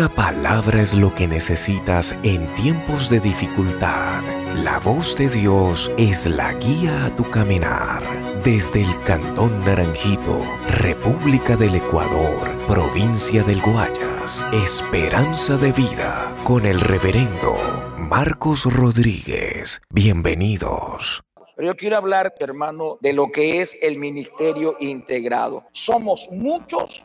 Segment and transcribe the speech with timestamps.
[0.00, 4.22] Una palabra es lo que necesitas en tiempos de dificultad.
[4.54, 8.02] La voz de Dios es la guía a tu caminar.
[8.42, 10.40] Desde el Cantón Naranjito,
[10.78, 17.58] República del Ecuador, provincia del Guayas, Esperanza de Vida, con el reverendo
[17.98, 19.82] Marcos Rodríguez.
[19.90, 21.22] Bienvenidos.
[21.58, 25.66] Yo quiero hablar, hermano, de lo que es el ministerio integrado.
[25.72, 27.04] Somos muchos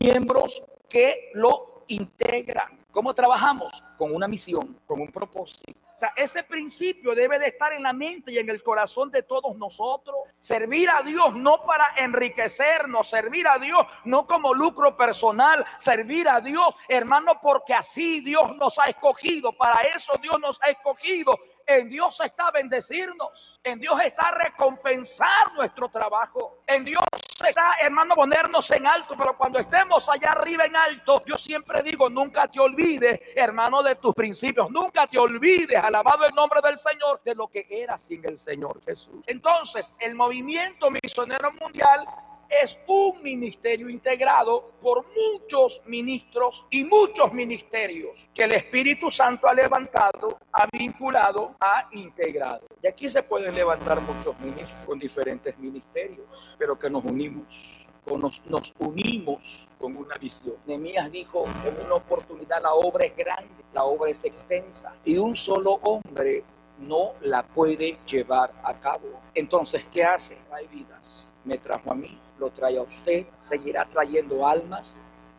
[0.00, 2.78] miembros que lo integran.
[2.90, 3.84] ¿Cómo trabajamos?
[3.96, 5.72] Con una misión, con un propósito.
[5.94, 9.22] O sea, ese principio debe de estar en la mente y en el corazón de
[9.22, 10.16] todos nosotros.
[10.40, 16.40] Servir a Dios no para enriquecernos, servir a Dios no como lucro personal, servir a
[16.40, 19.52] Dios, hermano, porque así Dios nos ha escogido.
[19.52, 21.38] Para eso Dios nos ha escogido.
[21.70, 23.60] En Dios está bendecirnos.
[23.62, 26.62] En Dios está recompensar nuestro trabajo.
[26.66, 27.04] En Dios
[27.46, 29.14] está, hermano, ponernos en alto.
[29.16, 33.94] Pero cuando estemos allá arriba en alto, yo siempre digo, nunca te olvides, hermano, de
[33.94, 34.68] tus principios.
[34.68, 38.82] Nunca te olvides, alabado el nombre del Señor, de lo que era sin el Señor
[38.84, 39.22] Jesús.
[39.28, 42.04] Entonces, el movimiento misionero mundial
[42.50, 49.54] es un ministerio integrado por muchos ministros y muchos ministerios que el Espíritu Santo ha
[49.54, 52.66] levantado, ha vinculado, ha integrado.
[52.82, 56.26] Y aquí se pueden levantar muchos ministros con diferentes ministerios,
[56.58, 57.86] pero que nos unimos.
[58.06, 60.56] Nos, unimos con una visión.
[60.66, 65.36] Nehemías dijo en una oportunidad la obra es grande, la obra es extensa y un
[65.36, 66.42] solo hombre
[66.80, 69.20] no la puede llevar a cabo.
[69.34, 70.38] Entonces, ¿qué hace?
[70.52, 71.32] Hay vidas.
[71.44, 74.96] Me trajo a mí, lo trae a usted, seguirá trayendo almas,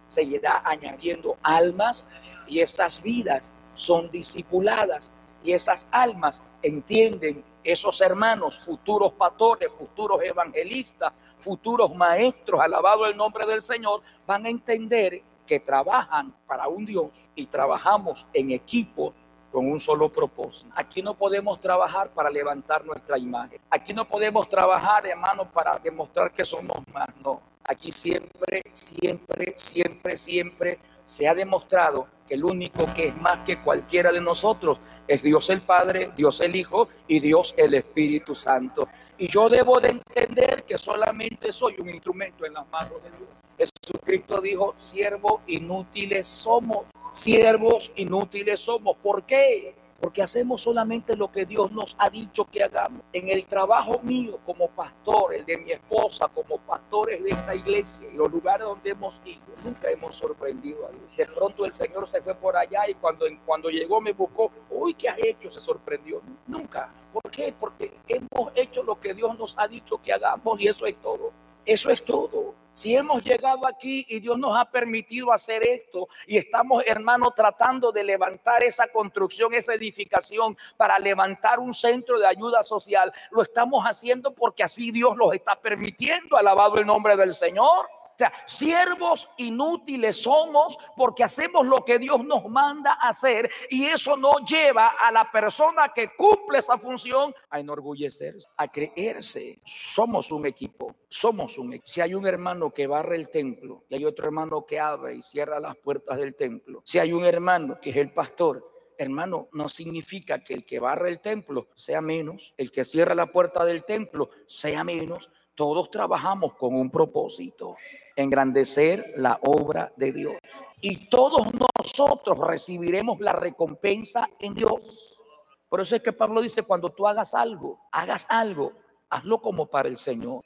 [0.07, 2.05] seguirá añadiendo almas
[2.47, 5.11] y esas vidas son discipuladas
[5.43, 13.45] y esas almas entienden esos hermanos, futuros pastores, futuros evangelistas, futuros maestros, alabado el nombre
[13.45, 19.13] del Señor, van a entender que trabajan para un Dios y trabajamos en equipo
[19.51, 20.71] con un solo propósito.
[20.75, 23.59] Aquí no podemos trabajar para levantar nuestra imagen.
[23.69, 27.09] Aquí no podemos trabajar, hermano, para demostrar que somos más.
[27.23, 27.41] No.
[27.63, 33.61] Aquí siempre, siempre, siempre, siempre se ha demostrado que el único que es más que
[33.61, 38.87] cualquiera de nosotros es Dios el Padre, Dios el Hijo y Dios el Espíritu Santo.
[39.17, 43.29] Y yo debo de entender que solamente soy un instrumento en las manos de Dios.
[43.57, 48.97] Jesucristo dijo, siervos inútiles somos siervos inútiles somos.
[48.97, 49.75] ¿Por qué?
[49.99, 53.03] Porque hacemos solamente lo que Dios nos ha dicho que hagamos.
[53.13, 58.07] En el trabajo mío como pastor, el de mi esposa, como pastores de esta iglesia
[58.11, 61.03] y los lugares donde hemos ido, nunca hemos sorprendido a Dios.
[61.15, 64.95] De pronto el Señor se fue por allá y cuando, cuando llegó me buscó, uy,
[64.95, 65.51] ¿qué has hecho?
[65.51, 66.21] Se sorprendió.
[66.47, 66.91] Nunca.
[67.13, 67.53] ¿Por qué?
[67.59, 71.31] Porque hemos hecho lo que Dios nos ha dicho que hagamos y eso es todo.
[71.63, 72.55] Eso es todo.
[72.73, 77.91] Si hemos llegado aquí y Dios nos ha permitido hacer esto y estamos, hermanos, tratando
[77.91, 83.83] de levantar esa construcción, esa edificación para levantar un centro de ayuda social, lo estamos
[83.83, 86.37] haciendo porque así Dios los está permitiendo.
[86.37, 87.89] Alabado el nombre del Señor
[88.21, 94.33] sea, siervos inútiles somos porque hacemos lo que Dios nos manda hacer y eso no
[94.45, 99.59] lleva a la persona que cumple esa función a enorgullecerse, a creerse.
[99.65, 101.87] Somos un equipo, somos un equipo.
[101.87, 105.21] Si hay un hermano que barre el templo y hay otro hermano que abre y
[105.21, 108.71] cierra las puertas del templo, si hay un hermano que es el pastor,
[109.01, 113.31] hermano, no significa que el que barre el templo sea menos, el que cierra la
[113.31, 115.29] puerta del templo sea menos.
[115.55, 117.75] Todos trabajamos con un propósito
[118.15, 120.35] engrandecer la obra de Dios.
[120.79, 125.21] Y todos nosotros recibiremos la recompensa en Dios.
[125.69, 128.73] Por eso es que Pablo dice, cuando tú hagas algo, hagas algo,
[129.09, 130.43] hazlo como para el Señor.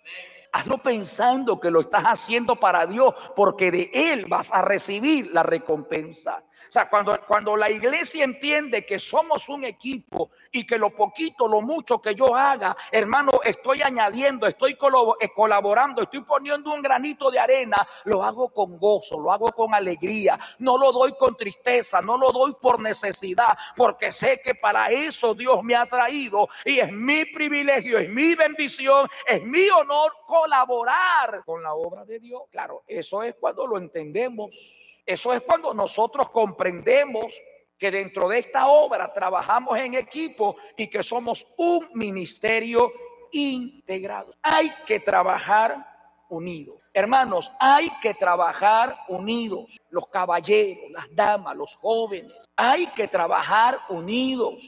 [0.52, 5.44] Hazlo pensando que lo estás haciendo para Dios, porque de Él vas a recibir la
[5.44, 6.44] recompensa.
[6.68, 11.48] O sea, cuando, cuando la iglesia entiende que somos un equipo y que lo poquito,
[11.48, 17.30] lo mucho que yo haga, hermano, estoy añadiendo, estoy eh, colaborando, estoy poniendo un granito
[17.30, 22.02] de arena, lo hago con gozo, lo hago con alegría, no lo doy con tristeza,
[22.02, 26.80] no lo doy por necesidad, porque sé que para eso Dios me ha traído y
[26.80, 32.44] es mi privilegio, es mi bendición, es mi honor colaborar con la obra de Dios.
[32.52, 34.95] Claro, eso es cuando lo entendemos.
[35.06, 37.34] Eso es cuando nosotros comprendemos
[37.78, 42.92] que dentro de esta obra trabajamos en equipo y que somos un ministerio
[43.32, 44.34] integrado.
[44.42, 45.96] Hay que trabajar
[46.30, 46.78] unidos.
[46.94, 49.78] Hermanos, hay que trabajar unidos.
[49.90, 52.34] Los caballeros, las damas, los jóvenes.
[52.56, 54.64] Hay que trabajar unidos.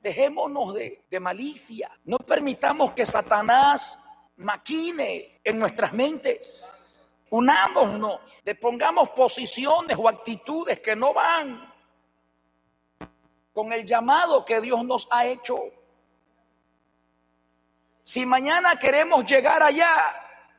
[0.00, 1.90] Dejémonos de, malicia.
[2.04, 4.02] No permitamos que Satanás
[4.36, 6.66] maquine en nuestras mentes.
[7.36, 11.70] Unámonos, depongamos posiciones o actitudes que no van
[13.52, 15.54] con el llamado que Dios nos ha hecho.
[18.00, 19.92] Si mañana queremos llegar allá,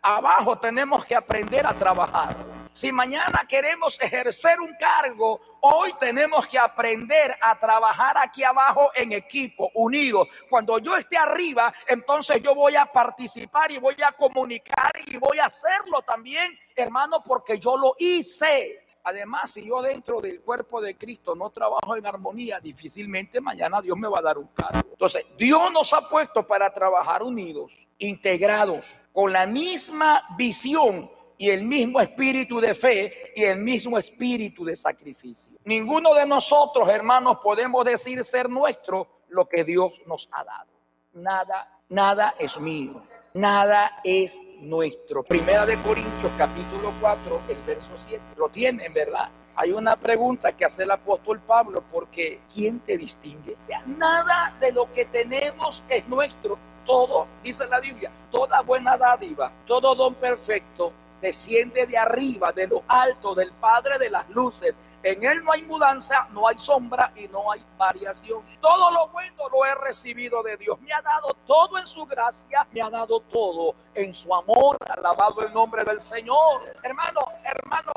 [0.04, 2.57] abajo tenemos que aprender a trabajar.
[2.78, 9.14] Si mañana queremos ejercer un cargo, hoy tenemos que aprender a trabajar aquí abajo en
[9.14, 10.28] equipo, unidos.
[10.48, 15.40] Cuando yo esté arriba, entonces yo voy a participar y voy a comunicar y voy
[15.40, 18.86] a hacerlo también, hermano, porque yo lo hice.
[19.06, 23.98] Además, si yo dentro del cuerpo de Cristo no trabajo en armonía, difícilmente mañana Dios
[23.98, 24.88] me va a dar un cargo.
[24.92, 31.64] Entonces, Dios nos ha puesto para trabajar unidos, integrados, con la misma visión y el
[31.64, 35.58] mismo espíritu de fe y el mismo espíritu de sacrificio.
[35.66, 40.72] Ninguno de nosotros, hermanos, podemos decir ser nuestro lo que Dios nos ha dado.
[41.14, 43.04] Nada, nada es mío.
[43.34, 45.22] Nada es nuestro.
[45.22, 48.20] Primera de Corintios capítulo 4, el verso 7.
[48.36, 49.30] Lo tienen, ¿verdad?
[49.56, 53.56] Hay una pregunta que hace el apóstol Pablo, porque ¿quién te distingue?
[53.60, 56.58] Sea, nada de lo que tenemos es nuestro.
[56.86, 62.84] Todo, dice la Biblia, toda buena dádiva, todo don perfecto desciende de arriba, de lo
[62.88, 64.76] alto, del Padre de las luces.
[65.04, 68.44] En Él no hay mudanza, no hay sombra y no hay variación.
[68.60, 70.80] Todo lo bueno lo he recibido de Dios.
[70.82, 74.76] Me ha dado todo en su gracia, me ha dado todo en su amor.
[74.90, 76.76] Alabado el nombre del Señor.
[76.84, 77.94] Hermano, hermano,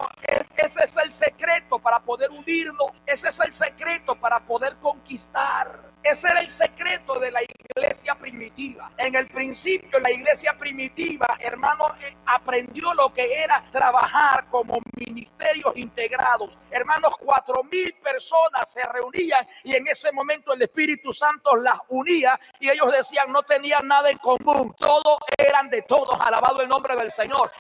[0.57, 3.03] ese es el secreto para poder unirnos.
[3.07, 5.91] Ese es el secreto para poder conquistar.
[6.03, 8.91] Ese era el secreto de la iglesia primitiva.
[8.97, 15.77] En el principio, la iglesia primitiva, hermano, eh, aprendió lo que era trabajar como ministerios
[15.77, 16.59] integrados.
[16.71, 22.41] Hermanos, cuatro mil personas se reunían y en ese momento el Espíritu Santo las unía
[22.59, 24.75] y ellos decían no tenían nada en común.
[24.79, 26.19] Todos eran de todos.
[26.19, 27.53] Alabado el nombre del Señor.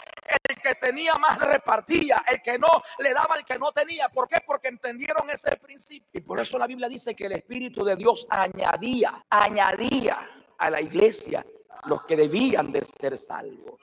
[0.48, 2.68] El que tenía más repartía, el que no
[2.98, 4.08] le daba al que no tenía.
[4.08, 4.38] ¿Por qué?
[4.46, 6.08] Porque entendieron ese principio.
[6.12, 10.18] Y por eso la Biblia dice que el Espíritu de Dios añadía, añadía
[10.58, 11.44] a la iglesia
[11.86, 13.80] los que debían de ser salvos.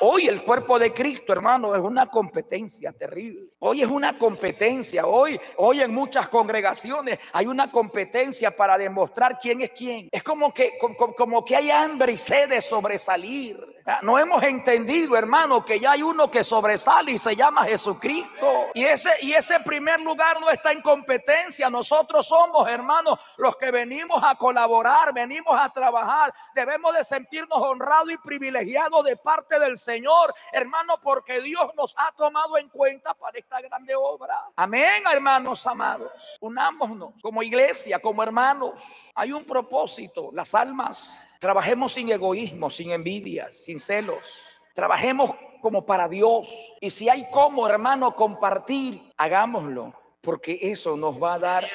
[0.00, 3.50] Hoy el cuerpo de Cristo, hermano, es una competencia terrible.
[3.60, 5.06] Hoy es una competencia.
[5.06, 10.08] Hoy, hoy en muchas congregaciones hay una competencia para demostrar quién es quién.
[10.10, 13.71] Es como que, como, como que hay hambre y sed de sobresalir.
[14.02, 18.68] No hemos entendido, hermano, que ya hay uno que sobresale y se llama Jesucristo.
[18.74, 21.68] Y ese, y ese primer lugar no está en competencia.
[21.68, 26.32] Nosotros somos, hermanos, los que venimos a colaborar, venimos a trabajar.
[26.54, 32.12] Debemos de sentirnos honrados y privilegiados de parte del Señor, hermano, porque Dios nos ha
[32.12, 34.34] tomado en cuenta para esta grande obra.
[34.56, 36.38] Amén, hermanos amados.
[36.40, 39.10] Unámonos como iglesia, como hermanos.
[39.14, 44.32] Hay un propósito, las almas Trabajemos sin egoísmo, sin envidia, sin celos.
[44.74, 46.72] Trabajemos como para Dios.
[46.80, 51.68] Y si hay como, hermano, compartir, hagámoslo, porque eso nos va a dar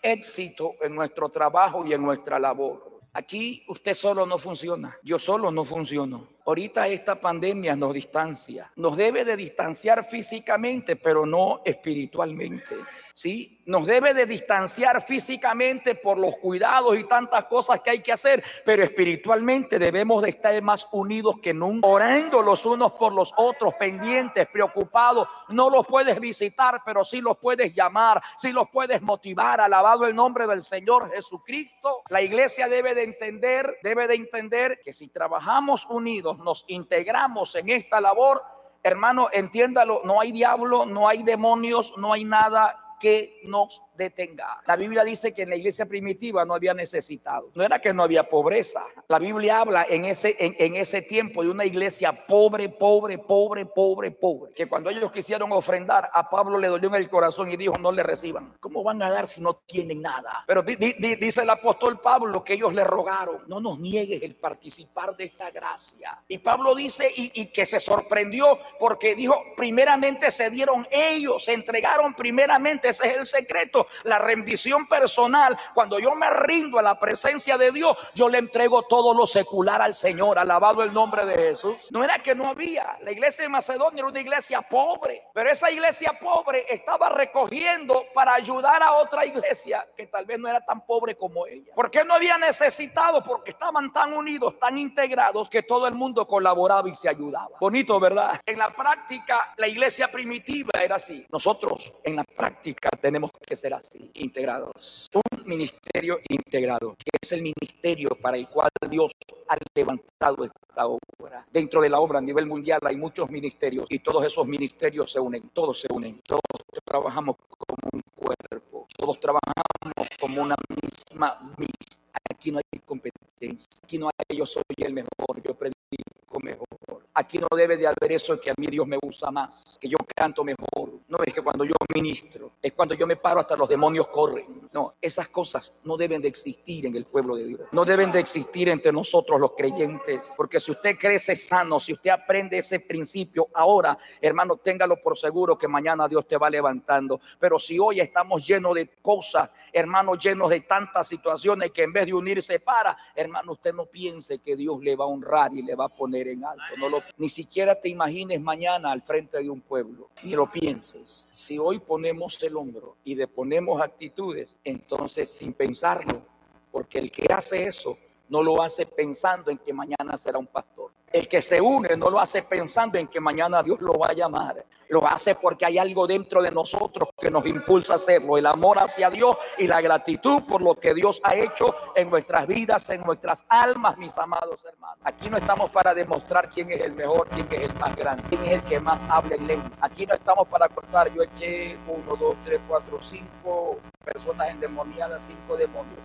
[0.00, 3.00] éxito en nuestro trabajo y en nuestra labor.
[3.12, 6.28] Aquí usted solo no funciona, yo solo no funciono.
[6.46, 12.76] Ahorita esta pandemia nos distancia, nos debe de distanciar físicamente, pero no espiritualmente.
[13.14, 13.62] ¿Sí?
[13.66, 18.42] Nos debe de distanciar físicamente por los cuidados y tantas cosas que hay que hacer,
[18.64, 23.74] pero espiritualmente debemos de estar más unidos que nunca, orando los unos por los otros,
[23.74, 25.28] pendientes, preocupados.
[25.48, 29.60] No los puedes visitar, pero sí los puedes llamar, sí los puedes motivar.
[29.60, 32.02] Alabado el nombre del Señor Jesucristo.
[32.08, 37.68] La iglesia debe de entender, debe de entender que si trabajamos unidos, nos integramos en
[37.68, 38.42] esta labor,
[38.82, 44.62] hermano, entiéndalo, no hay diablo, no hay demonios, no hay nada que nos detenga.
[44.66, 47.50] La Biblia dice que en la iglesia primitiva no había necesitado.
[47.54, 48.84] No era que no había pobreza.
[49.08, 54.10] La Biblia habla en ese, en, ese tiempo de una iglesia pobre, pobre, pobre, pobre,
[54.10, 54.52] pobre.
[54.52, 57.92] Que cuando ellos quisieron ofrendar, a Pablo le dolió en el corazón y dijo, no
[57.92, 58.54] le reciban.
[58.60, 60.44] ¿Cómo van a dar si no tienen nada?
[60.46, 65.24] Pero dice el apóstol Pablo que ellos le rogaron, no nos niegues el participar de
[65.24, 66.18] esta gracia.
[66.28, 71.52] Y Pablo dice, y, y que se sorprendió porque dijo, primeramente se dieron ellos, se
[71.54, 75.56] entregaron primeramente ese es el secreto, la rendición personal.
[75.74, 79.82] Cuando yo me rindo a la presencia de Dios, yo le entrego todo lo secular
[79.82, 81.88] al Señor, alabado el nombre de Jesús.
[81.90, 85.70] No era que no había, la iglesia de Macedonia era una iglesia pobre, pero esa
[85.70, 90.84] iglesia pobre estaba recogiendo para ayudar a otra iglesia que tal vez no era tan
[90.84, 91.72] pobre como ella.
[91.74, 93.22] porque no había necesitado?
[93.22, 97.50] Porque estaban tan unidos, tan integrados que todo el mundo colaboraba y se ayudaba.
[97.60, 98.40] Bonito, ¿verdad?
[98.46, 101.26] En la práctica, la iglesia primitiva era así.
[101.30, 103.71] Nosotros en la práctica tenemos que ser
[104.14, 105.10] integrados.
[105.44, 109.12] ministerio integrado, que es el ministerio para el cual Dios
[109.48, 111.46] ha levantado esta obra.
[111.50, 115.20] Dentro de la obra a nivel mundial hay muchos ministerios y todos esos ministerios se
[115.20, 116.40] unen, todos se unen, todos
[116.84, 122.02] trabajamos como un cuerpo, todos trabajamos como una misma misión.
[122.30, 127.06] Aquí no hay competencia, aquí no hay yo soy el mejor, yo predico mejor.
[127.14, 129.98] Aquí no debe de haber eso que a mí Dios me usa más, que yo
[130.14, 131.00] canto mejor.
[131.08, 134.61] No es que cuando yo ministro, es cuando yo me paro hasta los demonios corren.
[134.72, 137.60] No, esas cosas no deben de existir en el pueblo de Dios.
[137.72, 142.10] No deben de existir entre nosotros los creyentes, porque si usted crece sano, si usted
[142.10, 147.20] aprende ese principio ahora, hermano, téngalo por seguro que mañana Dios te va levantando.
[147.38, 152.06] Pero si hoy estamos llenos de cosas, hermano, llenos de tantas situaciones que en vez
[152.06, 155.74] de unirse para, hermano, usted no piense que Dios le va a honrar y le
[155.74, 156.62] va a poner en alto.
[156.78, 161.26] No lo ni siquiera te imagines mañana al frente de un pueblo, ni lo pienses.
[161.32, 166.26] Si hoy ponemos el hombro y deponemos actitudes, entonces sin pensarlo,
[166.70, 167.98] porque el que hace eso
[168.32, 170.90] no lo hace pensando en que mañana será un pastor.
[171.12, 174.12] El que se une no lo hace pensando en que mañana Dios lo va a
[174.14, 174.64] llamar.
[174.88, 178.38] Lo hace porque hay algo dentro de nosotros que nos impulsa a hacerlo.
[178.38, 182.46] El amor hacia Dios y la gratitud por lo que Dios ha hecho en nuestras
[182.46, 184.98] vidas, en nuestras almas, mis amados hermanos.
[185.04, 188.44] Aquí no estamos para demostrar quién es el mejor, quién es el más grande, quién
[188.44, 189.70] es el que más habla en lengua.
[189.82, 195.54] Aquí no estamos para contar, yo eché uno, dos, tres, cuatro, cinco personas endemoniadas, cinco
[195.54, 195.98] demonios.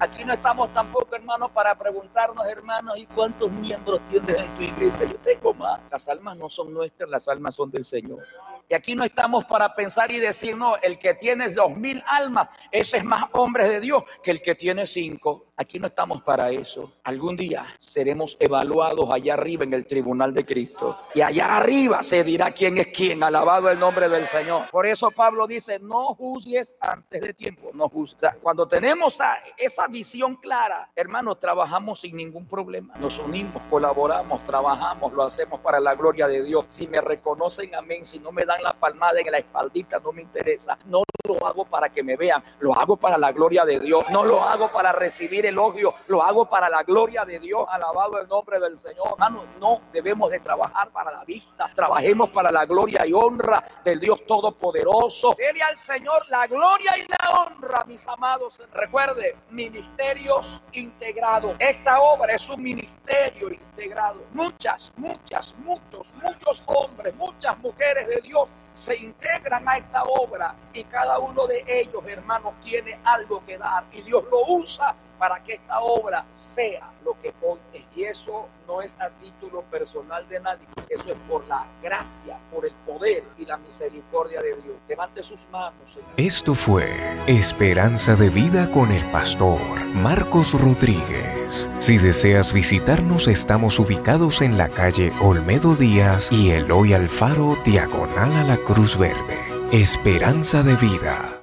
[0.00, 5.06] Aquí no estamos tampoco, hermanos, para preguntarnos, hermanos, ¿y cuántos miembros tienes en tu iglesia?
[5.06, 5.78] Yo tengo más.
[5.90, 8.26] Las almas no son nuestras, las almas son del Señor.
[8.66, 12.48] Y aquí no estamos para pensar y decir, no, el que tiene dos mil almas,
[12.70, 15.49] ese es más hombre de Dios que el que tiene cinco.
[15.60, 16.90] Aquí no estamos para eso.
[17.04, 20.96] Algún día seremos evaluados allá arriba en el tribunal de Cristo.
[21.14, 23.22] Y allá arriba se dirá quién es quién.
[23.22, 24.70] Alabado el nombre del Señor.
[24.70, 27.72] Por eso Pablo dice, no juzgues antes de tiempo.
[27.74, 28.30] No juzgues.
[28.40, 29.18] cuando tenemos
[29.58, 32.94] esa visión clara, hermanos, trabajamos sin ningún problema.
[32.96, 36.64] Nos unimos, colaboramos, trabajamos, lo hacemos para la gloria de Dios.
[36.68, 38.06] Si me reconocen, amén.
[38.06, 40.78] Si no me dan la palmada en la espaldita, no me interesa.
[40.86, 44.04] No lo hago para que me vean, lo hago para la gloria de Dios.
[44.10, 47.66] No lo hago para recibir elogio, lo hago para la gloria de Dios.
[47.70, 49.10] Alabado el nombre del Señor.
[49.12, 51.70] Hermano, no debemos de trabajar para la vista.
[51.74, 55.34] Trabajemos para la gloria y honra del Dios Todopoderoso.
[55.36, 58.62] Dele al Señor la gloria y la honra, mis amados.
[58.72, 61.54] Recuerde, ministerios integrados.
[61.58, 64.22] Esta obra es un ministerio integrado.
[64.32, 70.84] Muchas, muchas, muchos, muchos hombres, muchas mujeres de Dios se integran a esta obra y
[70.84, 75.52] cada uno de ellos, hermanos, tiene algo que dar y Dios lo usa para que
[75.52, 77.84] esta obra sea lo que hoy es.
[77.94, 82.64] Y eso no es a título personal de nadie, eso es por la gracia, por
[82.64, 84.76] el poder y la misericordia de Dios.
[84.88, 85.92] Levante sus manos.
[85.92, 86.08] Señor.
[86.16, 86.88] Esto fue
[87.26, 89.60] Esperanza de Vida con el pastor
[89.94, 91.68] Marcos Rodríguez.
[91.78, 98.44] Si deseas visitarnos, estamos ubicados en la calle Olmedo Díaz y Eloy Alfaro, diagonal a
[98.44, 99.38] la Cruz Verde.
[99.72, 101.36] Esperanza de Vida.